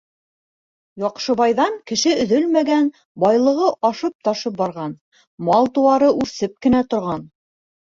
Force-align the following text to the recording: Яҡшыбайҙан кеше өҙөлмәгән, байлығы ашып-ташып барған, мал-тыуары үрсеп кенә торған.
Яҡшыбайҙан 1.01 1.75
кеше 1.91 2.13
өҙөлмәгән, 2.23 2.89
байлығы 3.25 3.69
ашып-ташып 3.91 4.57
барған, 4.65 4.97
мал-тыуары 5.53 6.11
үрсеп 6.25 6.59
кенә 6.67 6.85
торған. 6.91 7.31